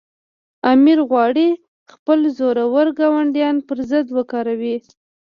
امیر 0.71 0.99
غواړي 1.09 1.49
خپل 1.93 2.19
زورور 2.37 2.87
ګاونډیان 2.99 3.55
پر 3.67 3.77
ضد 3.89 4.07
وکاروي. 4.17 4.77